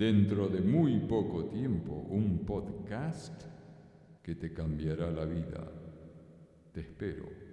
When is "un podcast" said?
1.92-3.44